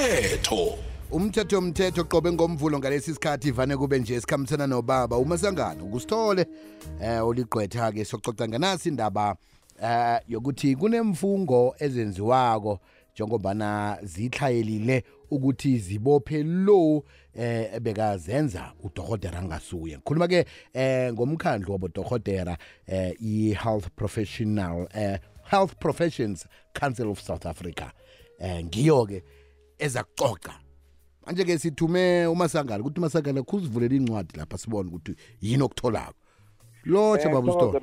[0.00, 0.78] umthetho.
[1.10, 6.46] Umthetho umthetho qobe ngomvulo ngalesi sikhathi ivane kube nje esikhambisana nobaba umasangano kusithole
[7.02, 9.36] eh uligqwetha ke sococa nganasi indaba
[9.82, 12.80] eh yokuthi kunemfungo ezenziwako
[13.14, 17.04] njengobana zihlayelile ukuthi zibophe lo
[17.34, 19.96] eh bekazenza udokotela angasuye.
[19.96, 27.92] Ngikhuluma ke eh ngomkhandlu wabodokotela eh i-health professional eh health professions council of south africa.
[28.38, 29.22] Eh ngiyo ke
[29.84, 30.54] eza kuxoxa
[31.26, 36.14] manje ke sithume umasangala ukuthi umasangala kuzivulela incwadi lapha sibone ukuthi yini okutholako.
[36.84, 37.80] Lotsha baba usitolo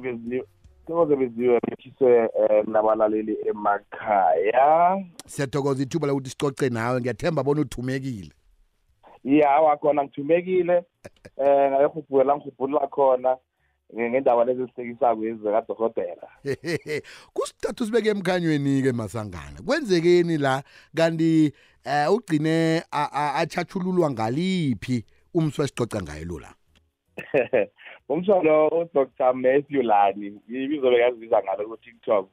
[0.88, 5.04] thokoze beziwe ngithise um nabalaleli emakhaya.
[5.26, 8.32] Siyathokoza ithuba lokuthi sicoce nawe ngiyathemba bona uthumekile.
[9.24, 10.84] Ya awakhona ngithumekile.
[11.38, 13.38] Um ngayehubhulela ngihubhulula khona.
[13.96, 16.28] Ngendaba lezi ezihlekisako lezi zikadokotela
[17.36, 19.62] kusithathu sibeke emkhanyweni-ke masangana.
[19.66, 20.64] Kwenzekeni la?
[20.96, 21.54] Kanti
[21.86, 26.54] um ugcine achathululwa ngaliphi umsi wesicoca ngayo lula
[28.10, 32.30] umsolo udr matthew lani ibizo bekazibiza ngalo ku-tiktok.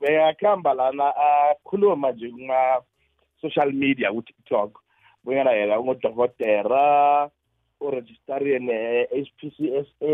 [0.00, 4.78] Bekakuhamba lana akhuluma nje kuma-social media ku-tiktok
[5.24, 7.30] bonyana yena ungodokotera
[7.80, 10.12] uregistariwe ne-HPCSA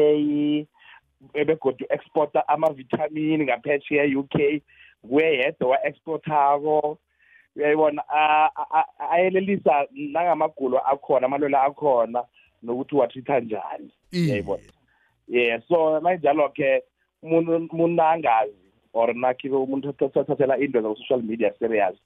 [1.46, 4.62] begodu exporta ama-vitamini ngaphesheya e-UK
[5.08, 6.98] kuye yedwa wa-exportako.
[7.56, 8.02] Uyayibona
[9.10, 12.24] ayelelisa nangamagulo akhona amalwela akhona
[12.62, 13.90] nokuthi wathitha njani.
[14.12, 14.62] Uyayibona?
[15.28, 16.82] Yeah so mayinjalo-ke
[17.22, 18.52] umuntu angazi
[18.92, 21.96] or nakhi-ke umuntu thathathela into zaku-social media serious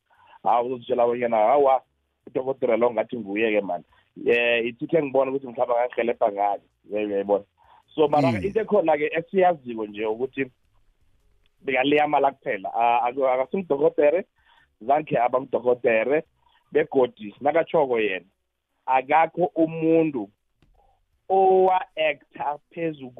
[0.42, 1.82] hawu uzozitshela bonyana hawa
[2.26, 3.84] udokotela lo ngathi nguye-ke mani
[4.26, 7.44] um ithithe ngibona ukuthi mhlawumbe angahelebha ngani uyayibona
[7.94, 10.50] so mara into ekhona-ke esiyaziko nje ukuthi
[11.64, 12.74] bekaliyamala kuphela.
[13.04, 14.24] Akasimdokotere
[14.80, 16.22] zange abamdokotere
[16.72, 18.26] begodi nakatshoko yena.
[18.86, 20.30] Akakho umuntu
[21.28, 23.10] owa-acta phezu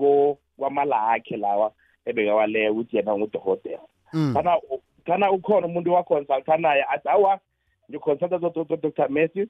[0.57, 1.73] kwamala akhe lawa
[2.07, 3.85] ebekawaleya ukuthi yena ngudokotela
[4.33, 4.57] kana
[5.05, 7.41] kana ukhona umuntu waconsulta naye athi awa
[7.91, 8.39] ngiconsulta
[8.77, 9.49] dr messi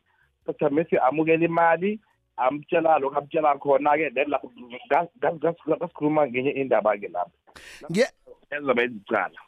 [0.48, 2.00] dr messi amukela imali
[2.36, 4.50] amtshela lokhu amtshela khona-ke then lapho
[5.66, 7.32] ngasikhuluma ngenye indaba-ke lapho.
[8.50, 9.38] Ezobe ezicala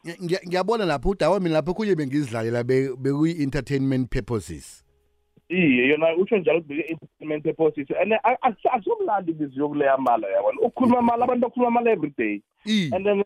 [0.46, 4.84] ngiyabona lapho udawa mina lapho kunye bengizidlalela bekuyi-entertainment purposes.
[5.48, 8.12] Iye yona utsho njalo ukuthi beke-entertainment purposes and
[8.42, 10.60] akusomlandi biziyo kuleya mala yabona.
[10.60, 13.24] Ukhuluma mali abantu bakhuluma mali every day and then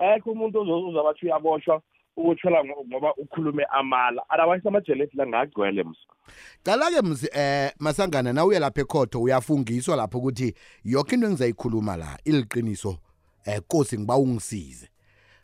[0.00, 1.82] akekho umuntu uzabatsho uyaboshwa.
[2.16, 4.22] Ukutshela ngoba ukhulume amala.
[4.30, 6.14] Otherwise amajelethi la ngagcwele msa
[6.62, 10.54] cala-ke msi eh masangana na uya lapha ekhotho uyafungiswa lapho ukuthi
[10.84, 12.98] yonke into engizayikhuluma la iliqiniso
[13.44, 14.88] eh kosi ngiba ungisize.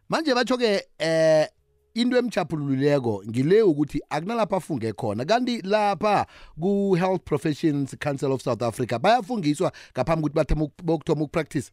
[0.09, 1.49] Manje batsho-ke eh
[1.95, 5.25] into emchaphululileko ngile ukuthi akunalapha afunge khona.
[5.25, 6.27] Kanti lapha
[6.61, 11.73] ku-health professions council of south africa bayafungiswa ngaphambi ukuthi bokuthoma ukupractice.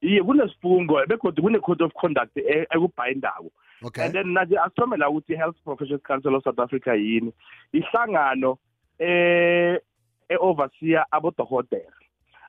[0.00, 3.52] Iye kunesifungo begodwa kune-code of conduct ekubhayindako
[3.84, 4.04] okay.
[4.04, 7.32] And then naje asithome la ukuthi i-health professions council of south africa yini?
[7.72, 8.58] Ihlangano
[8.98, 9.78] eh
[10.28, 11.98] e-overseer abodokotela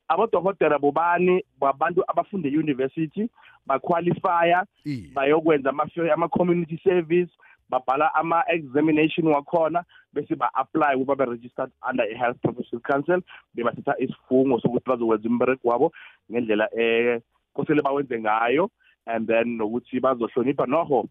[0.10, 1.44] abodokotela bobani?
[1.60, 3.30] Babantu abafunde e-university
[3.66, 4.66] baqualifya
[5.14, 5.74] bayokwenza
[6.14, 7.32] ama-community service
[7.70, 13.22] babhala ama-examination wakhona bese ba-apply ukuba be-registered under i-health professional council
[13.56, 15.92] bebathatha isifungo sokuthi bazokwenza umbereko wabo
[16.32, 17.22] ngendlela eh
[17.54, 18.70] kosele bawenze ngayo
[19.06, 21.08] and then nokuthi bazohlonipha noho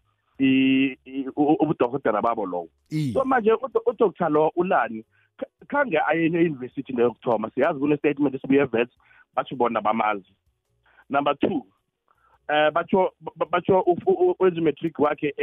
[1.35, 2.69] ubudokotela babo lowo.
[3.13, 3.51] So manje
[3.85, 5.03] udoktor lo ulani
[5.67, 8.93] khange aye e-university ngeyokuthoma siyazi kune-statement esibuye vets
[9.35, 10.33] batsho bona bamazi.
[11.09, 11.65] Number two
[12.49, 13.11] eh batsho
[13.49, 13.83] batsho
[14.39, 15.33] wenza umatric wakhe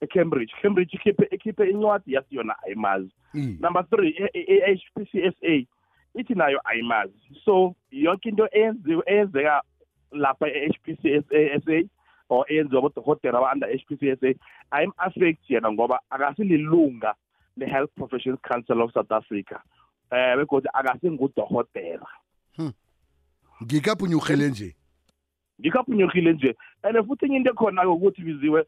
[0.00, 0.52] e-cambridge.
[0.62, 3.12] Cambridge ikhiphe ikhiphe incwadi yathi yona ayimazi.
[3.60, 5.66] Number three i-HPCSA
[6.14, 7.14] ithi nayo ayimazi.
[7.44, 9.62] So yonke into eyenzeka
[10.12, 11.88] lapha e-HPCSA
[12.32, 14.34] or eyenziwa abodokotela aba-under HPCSA
[14.70, 17.14] ayim-affect yena ngoba akasililunga
[17.56, 19.56] le-health professions council of south africa
[20.10, 22.08] eh begodwa akasingudokotela
[23.62, 24.76] ngikaphunyukhele nje?
[25.60, 26.56] Ngikaphunyukhile nje.
[26.82, 28.64] And futhi enye into ekhona-ke ukuthi biziwe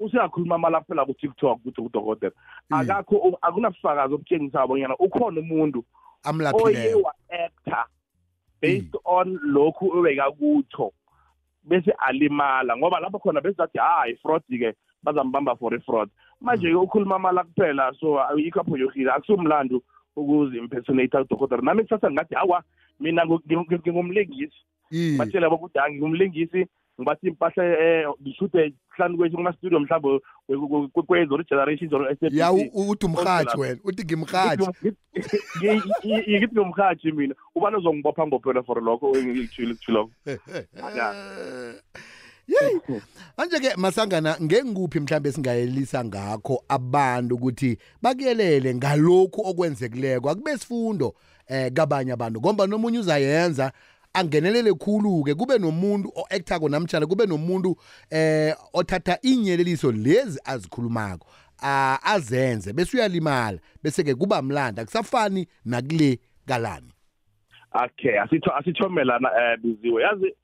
[0.00, 2.32] usengakhuluma amala kuphela ku-tiktok ukuthi udokotela.
[2.70, 5.84] Akakho akunabufakazi obutshengisa bonyana ukhona umuntu
[6.54, 7.86] oye wa-actor
[8.60, 10.92] based on lokhu obekakutho
[11.66, 16.08] bese alimala ngoba lapho khona besathi hayi fraud-ke bazambamba for i-fraud
[16.40, 19.82] manje-ke ukhuluma amala kuphela so ayikho aphoyokile akusumlando
[20.16, 21.62] ukuzi-impersonata udokotela.
[21.62, 22.62] Nami kusasa ngathi hawa
[23.00, 24.60] mina ngingumlengisi
[24.90, 26.66] iye batshela bokuthi hayi ngingumlengisi
[27.00, 30.20] ngibathi impahla eh ngishuthe hlanu kwethu kuma studio mhlawumbe
[31.06, 34.70] kwezo generation zoro ya u- uthi umrhatshi wena uthi ngimrhatshi
[36.26, 37.34] ngithi ngumhathi mina.
[37.54, 40.10] Ubani uzongibopha ngophela for lokho ngikutshilo kutshilo
[42.48, 42.80] yeyi
[43.36, 50.30] manje-ke masangana ngengikuphi mhlawumbe singayelisa ngakho abantu ukuthi bakuyelele ngalokhu okwenzekileko?
[50.30, 51.14] Akube sifundo
[51.48, 53.72] eh kabanye abantu ngomba nomunye uzayenza
[54.16, 57.76] angenelele khulu-ke kube nomuntu o-actako namtshana kube nomuntu
[58.10, 61.26] eh othatha inyeleliso lezi azikhulumako
[62.02, 66.92] azenze bese uyalimala bese-ke kuba mlanda kusafani nakule kalani
[67.72, 70.02] okay asitho asithomelana eh biziwe.
[70.02, 70.34] Yazi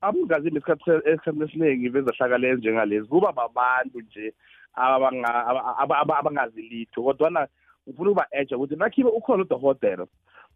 [0.00, 1.00] abungazini esikhathini
[1.44, 3.08] esiningi bezahlakale njengalezi.
[3.08, 4.34] Kuba babantu nje
[4.74, 7.48] abanga- aba- aba- aba- abangazi litho kodwana
[7.88, 10.06] ngifuna ukuba eja ukuthi nakhibe ukhona udokotela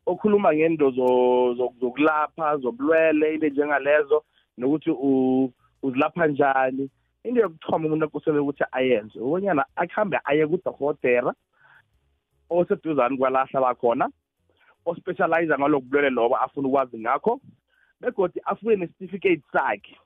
[0.07, 4.25] okhuluma ngento zo- zo- zokulapha zobulwele into njengalezo
[4.59, 4.91] nokuthi
[5.83, 6.91] uzilapha njani
[7.25, 11.35] into yokuthoma umuntu akuselele ukuthi ayenze ukonyana akuhambe aye kudokotela
[12.51, 14.11] oseduzane kwalahla bakhona
[14.87, 17.41] ospecialize ngaloku bulwele lobo afuna ukwazi ngakho
[18.01, 19.97] begodi afuye nesitifikate sakhe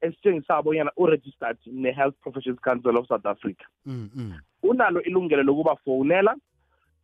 [0.00, 4.32] esitshengisaba bonyana uregistered ne-health professions council of south africa mm, mm.
[4.62, 6.36] unalo ilungelo lokuba fowunela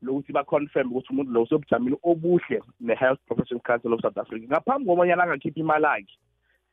[0.02, 4.46] lokuthi ba-confirm ukuthi umuntu lo usebujamini obuhle ne-health professions council of south africa.
[4.46, 6.18] Ngaphambi kobanyana angakhiphi imali akhe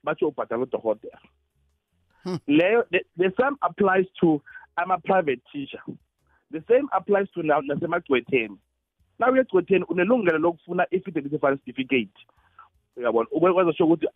[0.04, 1.20] batsho ubhadala udokotela
[2.26, 2.38] Hmm.
[2.48, 4.42] leyo the, same applies to
[4.78, 5.80] ama-private teacher.
[6.52, 8.58] The same applies to na- nasemagcwetheni.
[9.20, 12.18] Na uye egcwetheni unelungelo lokufuna i-fidelity fund certificate.
[12.98, 13.28] Uyabona?
[13.32, 14.08] Ukwezosho ukuthi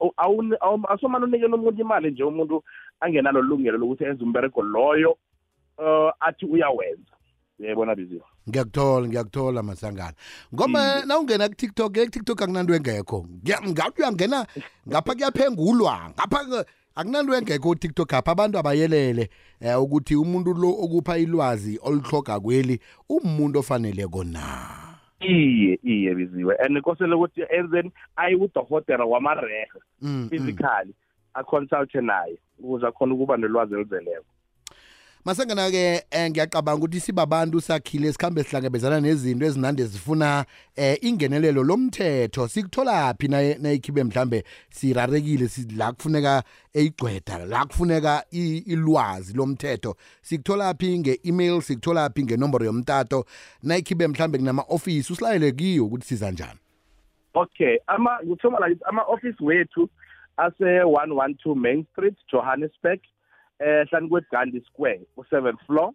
[0.89, 2.63] asomane unikele umuntu imali nje umuntu
[2.99, 5.17] angenalo lungelo lokuthi enze umberego loyo
[5.77, 7.13] uh athi uyawenza.
[7.59, 10.13] Yayibona biziwe ngiyakuthola ngiyakuthola masangana.
[10.53, 13.25] Ngoba nawungena ku-tiktok ku-tiktok akunanto engekho.
[13.43, 14.45] Ngiya- ngathi uyangena
[14.87, 16.09] ngapha kuyaphengulwa.
[16.15, 16.65] Ngapha ke-
[16.95, 19.29] akunanto engekho ku-tiktok apha abantu abayelele
[19.61, 22.79] um ukuthi umuntu lo okupha ilwazi oluhloga kweli
[23.09, 24.41] umuntu ofaneleko na
[25.19, 29.67] iye iye biziwe and kosele ukuthi enzeni aye kudokotela wamarehe
[30.01, 30.29] Mm, mm.
[30.29, 30.93] physically
[31.33, 34.25] aconsulte naye ukuze akhona ukuba nelwazi elizeleko.
[35.25, 40.45] Masangana-ke um ngiyacabanga ukuthi sibabantu sakhile sikhambe sihlangabezana nezinto ezinande zifuna
[40.77, 42.47] um ingenelelo lomthetho.
[42.47, 46.43] Sikutholaphi nayikhibe mhlambe sirarekile si- la kufuneka
[46.73, 49.95] eyigcweda la kufuneka ilwazi lomthetho.
[50.21, 53.25] Sikutholaphi nge-email sikutholaphi ngenomboro yomtato?
[53.63, 56.59] Nayikhibe mhlambe kunama-ofisi usilayele kiyo ukuthi siza njani?
[57.33, 59.89] Okay ama ngithoma la ama-office wethu
[60.37, 62.99] ase-112 main street johannesburg.
[63.59, 65.91] Eh hlani kwegandhi square ku-seventh floor.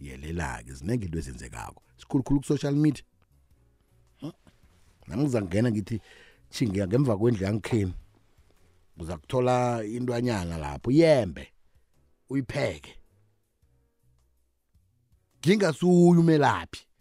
[0.00, 1.82] Yelela-ke ziningi into ezenzekako.
[1.96, 3.04] Sikhulukhulu ku-social media.
[4.20, 4.32] Huh?
[5.06, 6.00] nami ngizangena ngithi
[6.50, 7.94] chinge ngemva kwendlu yangikheni
[8.98, 11.48] uza kuthola intwanyana lapho yembe
[12.30, 12.92] uyipheke.
[15.40, 16.93] Ngingasuye umelaphi?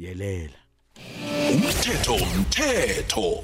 [0.00, 0.60] Yelela.
[1.52, 3.36] Umthetho umthetho